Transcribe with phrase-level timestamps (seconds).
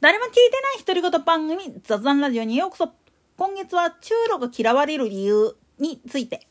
[0.00, 0.40] 誰も聞いて
[0.76, 2.92] ない独り言番組雑談ラジオにようこそ
[3.36, 6.46] 今月は中路が嫌われる理由について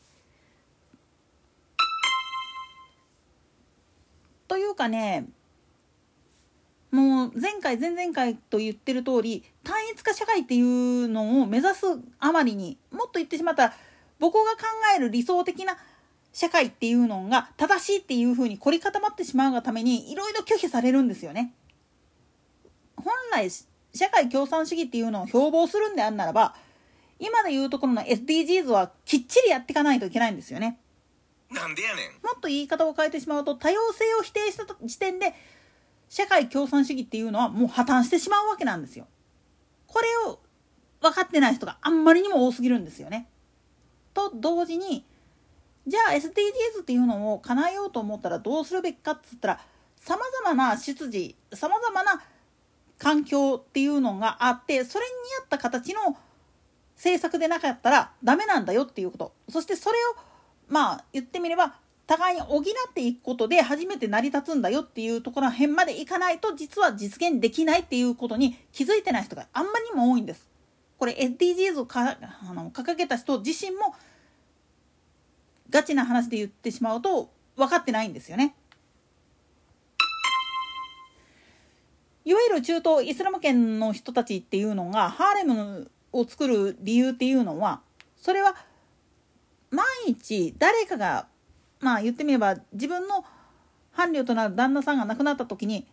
[4.48, 5.28] というかね
[6.90, 11.86] もう前回前々回と言ってる通り単一化社会っていうのを目指す
[12.18, 13.74] あまりにもっと言ってしまったら
[14.18, 15.78] 僕が考える理想的な
[16.34, 21.54] 社会っていうのが正しいっていうふうに凝り固まってしまうがためにいろいろ拒否されるんですよね。
[22.98, 23.50] 本来
[23.94, 26.54] 社会共産主義っていうのを標榜するんであんならば
[27.18, 30.78] 今でいうところの SDGs はきっちりやっていかないといけないんですよね。
[31.50, 32.12] なんでやねん。
[32.22, 35.34] もっと言い方を変えてしまうと多様性を否定した時点で
[36.08, 39.06] 社会共産主義っていうのはもう破綻してしまうわけなんですよ。
[39.86, 40.40] これを
[41.00, 43.28] 分かってない人があんまりにも多すぎるんですよね。
[44.14, 45.04] と同時に
[45.86, 49.60] じゃあ SDGs っていうのを叶えようと思ったらどうするべきかっつったら
[49.96, 52.22] さまざまな出自さまざまな
[52.98, 55.10] 環境っていうのがあってそれに
[55.40, 56.16] 合った形の
[56.96, 60.16] 政策でなかったらダメなんだよっていうことそしてそれを
[60.68, 61.76] まあ言ってみれば
[62.08, 70.48] 互いに補っていくことで初めて成り立つんだよっていうところら辺までいかないと実は実現できないっていうことに気づいてない人があんまりにも多いんです。
[70.98, 73.94] これ SDGs をかあの掲げた人自身も
[75.70, 78.54] ガチな話で言ってしまうと分かってないんですよね。
[82.28, 87.80] いわゆる中東イスラム圏の人たちっていうのがハーレムを作る理由っていうのは
[88.20, 88.54] それは
[89.70, 91.26] 万一誰かが
[91.80, 93.24] まあ言ってみれば自分の
[93.92, 95.86] 伴侶となる旦那さんが亡くなった時に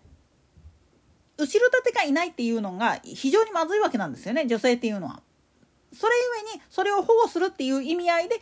[1.38, 5.22] 後ろ盾がいないっていうのが非常にまずいわけなんですよね女性っていうのは。
[5.94, 8.42] それゆえにそれを保護するっていう意味合いで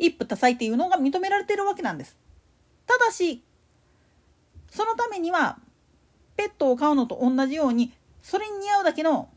[0.00, 2.16] 一夫多妻っていうのが認められてるわけなんです。
[2.84, 3.44] ただし
[4.72, 5.60] そのためには
[6.38, 9.28] ペットを飼うのと同じようにそれに似合うだけの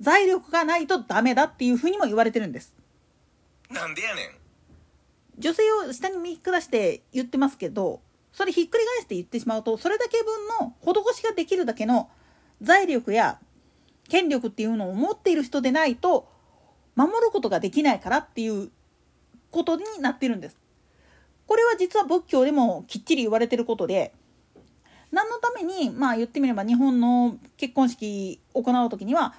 [0.00, 2.74] 財力がないとダメだっていうふうにも言われてるんです。
[3.70, 4.30] なんでやねん。
[5.38, 8.02] 女性を下に見下して言ってますけど
[8.32, 12.10] それひっくり返して言ってしまうとそれだけ分の施しができるだけの
[12.60, 13.38] 財力や
[14.08, 16.28] 権力っていうのを持っている人でないと
[16.96, 18.70] 守ることができないからっていう
[19.52, 20.56] ことになってるんです。
[21.46, 24.12] これは実は仏教でもきっちり言われてることで
[25.12, 29.34] 何のためにまあ言ってみれば日本の結婚式行う時には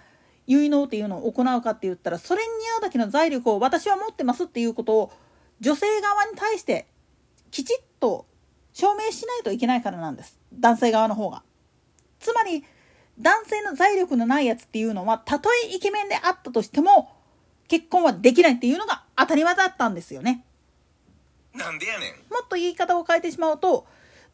[0.47, 5.11] 結納っていうのを行うかって言ったらそれに似合うだけの財力を私は持ってますっていうことを
[5.59, 6.87] 女性側に対して
[7.51, 8.25] きちっと
[8.73, 11.43] 証明しないといけないからなんです男性側の方が。
[12.19, 12.63] つまり
[13.19, 17.11] 男性の財力のないやつっていうのはたとえイケメンであったとしても
[17.67, 20.45] 結婚はできないっていうのが当たり前だったんですよね。
[21.53, 22.11] なんでやねん。
[22.31, 23.85] もっと言い方を変えてしまうと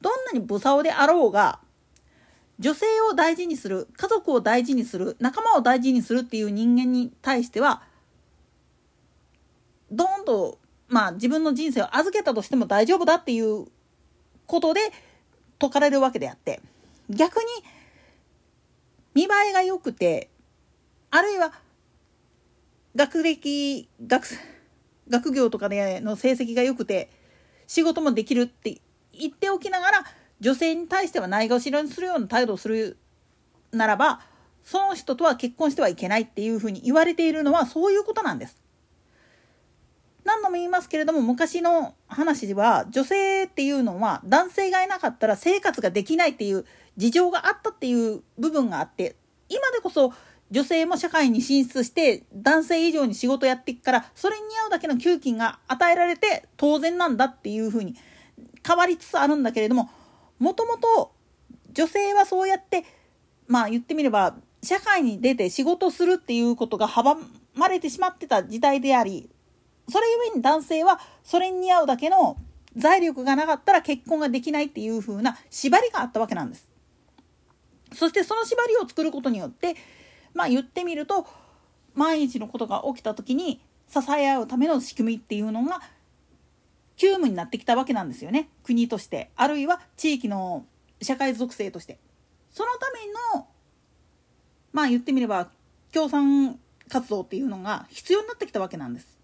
[0.01, 1.59] どんなに無竿であろうが
[2.59, 7.83] 女性を大事にする家族を大事にする仲間を大事にするっていう人間に対しては
[9.91, 13.65] どーんとまあ自分の人生を預けたとしても大丈夫だっていう
[14.47, 14.81] ことで
[15.61, 16.61] 説かれるわけであって
[17.09, 17.43] 逆に
[19.13, 20.29] 見栄えが良くて
[21.11, 21.53] あるいは
[22.95, 24.27] 学歴学
[25.09, 27.09] 学業とかでの成績が良くて
[27.67, 28.81] 仕事もできるって
[29.19, 30.03] 言っておきながら
[30.39, 32.97] 女性に対してはないがしろにするような態度をする
[33.71, 34.21] ならば
[34.63, 38.61] その人とは結婚してはいけないっていうふうに言われているのはそういうことなんです。
[40.25, 46.65] 何度も言いますけれども昔の話では女性っていうのは男性がいなかったら生活ができないっていう
[46.97, 49.15] 事情があったっていう部分があって
[49.47, 50.13] 今でこそ
[50.51, 57.95] 女性も社会に進出して男性以上に仕事やっていくからそれに合うだけの給金が与えられて当然なんだっていうふうに
[58.67, 59.89] 変わりつつあるんだけれども
[60.39, 61.11] もともと
[61.71, 62.83] 女性はそうやって
[63.47, 67.15] まあ言ってみれば社会に出て仕事するっていうことが阻
[67.55, 69.29] まれてしまってた時代であり
[69.89, 72.37] それゆえに男性はそれに似合うだけの
[72.75, 76.69] 財力がなかったら結婚ができないっていう風な縛りがあったわけなんです。
[77.93, 79.75] そしてその縛りを作ることによって
[80.33, 81.25] まあ言ってみると
[81.95, 85.81] 万一のことが起きた時に支え合うための仕組みっていうのが
[86.97, 90.65] 急務になってきたわけなんですよね国としてあるいは地域の
[91.01, 91.99] 社会属性として
[92.51, 93.47] そのための
[94.73, 95.49] まあ言ってみれば
[95.93, 96.59] 共産
[96.89, 99.17] 活動っていうのが必要になってきたわけなんです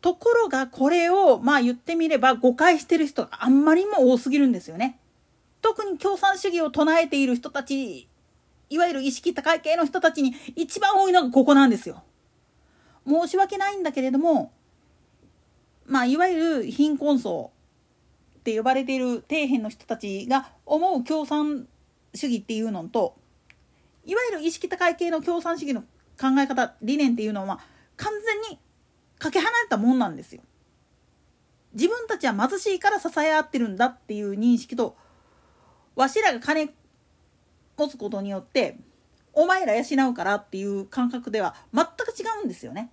[0.00, 4.98] ところがこれをまあ言ってみれば誤解してる人があんまりも多すぎるんですよね。
[5.60, 8.08] 特に共産主義を唱えている人たち
[8.70, 12.04] いわゆる意識高い系の人たちに一番多いのがここなんですよ。
[13.08, 14.52] 申し訳ないんだけれども
[15.86, 17.50] まあいわゆる貧困層
[18.38, 21.66] って呼ばれている底辺の人たちが思う共産
[22.14, 23.16] 主義っていうのと
[24.04, 25.82] いわゆる意識高い系の共産主義の
[26.18, 27.60] 考え方理念っていうのは
[27.96, 28.58] 完全に
[29.18, 30.42] かけ離れたもんなんですよ。
[31.74, 34.96] 自分たちは貧しいから支え合ってるんだっていう認識と
[35.94, 36.70] わしらが金
[37.76, 38.78] 持つことによって
[39.32, 42.90] お前ら養うからっていう感覚では全く違うんですよね。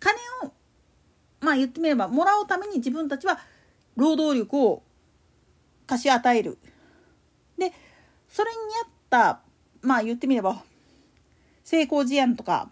[0.00, 0.52] 金を
[1.44, 3.38] まあ言ってみればもらうために自分たちは
[3.96, 4.82] 労働力を
[5.86, 6.58] 貸し与える。
[7.58, 7.72] で
[8.28, 9.40] それに合った
[9.82, 10.64] まあ言ってみれば
[11.62, 12.68] 成功事案とか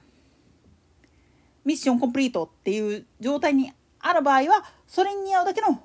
[1.64, 5.80] ミッションコンプリートっていう状態にある場合はそれに合うだけの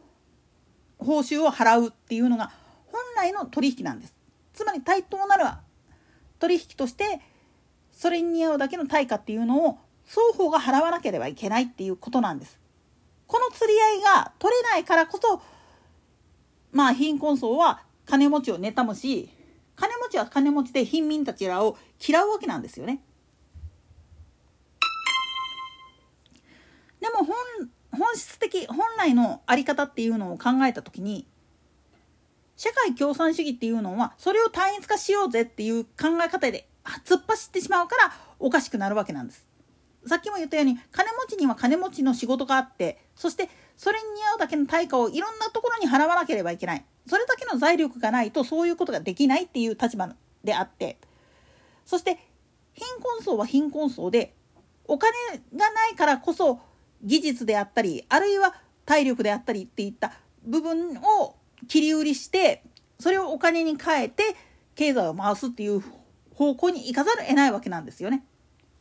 [0.98, 2.52] 報酬を払うっていうのが
[2.88, 4.14] 本来の取引なんです。
[4.54, 5.44] つまり対等なる
[6.40, 7.22] 取引として
[7.92, 12.60] それに合うだけの対価っていうのを双方が払わなければいけないっていうことなんです。
[13.74, 15.42] り合いが取れないからこそ
[16.72, 19.30] まあ貧困層は金持ちを妬むし
[19.76, 23.02] 金持ちは金持ちで貧民たちらを嫌うわけなんですよね。
[27.00, 27.36] でも本
[27.92, 31.28] 本質的本来の在り方っていうのを考えた時に
[32.56, 36.68] 社会共産主義っていうのはそれを単一化しようぜっていう考え方で
[37.06, 39.47] 突っ走ってしまうからおかしくなるわけなんです。
[40.08, 50.14] さっきも言ったように金持ちには金持ちの仕事があってそしてそれに似合うだけの対価をいろんなところに払わなければいけないそれだけの財力がないとそういうことができないっていう立場
[50.44, 50.98] であって
[51.86, 52.18] そして
[52.74, 54.34] 貧困層は貧困層で
[54.86, 55.14] お金
[55.56, 56.60] がないからこそ
[57.04, 58.56] 技術であったりあるいは
[58.86, 60.14] 体力であったりっていった
[60.46, 61.36] 部分を
[61.68, 62.64] 切り売りして
[63.00, 64.24] それをお金に変えて
[64.76, 65.84] 経済を回すっていう
[66.34, 68.24] 方向に行かざるを得ないわけなんですよね。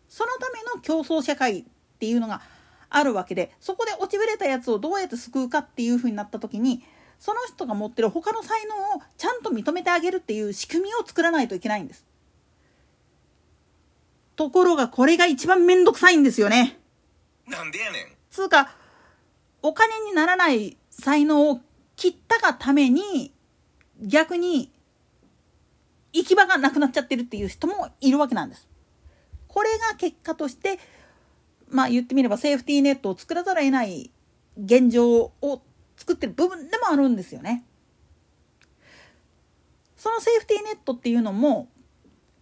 [0.08, 1.64] そのための競争社会っ
[1.98, 2.40] ていうのが
[2.88, 6.82] あるわけでそこで落ちぶれたやつをどうやって救うかっていうふうになった時に
[7.18, 12.04] その人が持ってる他の才能をちゃんと認めてあげるっていう仕組みを作らないといけないんです。
[14.36, 16.78] ところがこれが一番めんどくさいんですよね。
[17.48, 18.06] なんでやねん。
[18.30, 18.74] つうか
[19.62, 21.60] お金にならない才能を
[21.96, 23.32] 切ったがために
[24.02, 24.70] 逆に
[26.12, 28.68] 行き場がなくなっちゃってるっていう人もいるわけなんです。
[29.56, 30.78] これが結果として
[31.70, 34.10] まあ言ってみればセーフティーネットを作らざるを得ない
[34.62, 35.62] 現状を
[35.96, 37.64] 作ってる部分でもあるんですよね。
[39.96, 41.68] そのセーフティーネットっていうのも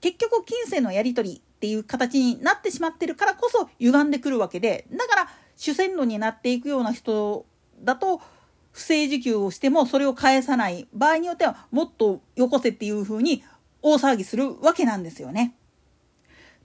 [0.01, 7.47] 結局金銭のやり取りっていう形になってしまってるからこそ歪んでくるわけでだから主戦路になっていくような人
[7.81, 8.23] だと
[8.73, 13.45] 不正受給をしてもそれを返さない場合によってはもっとよこせっていうふうに
[13.83, 15.55] 大騒ぎするわけなんですよね。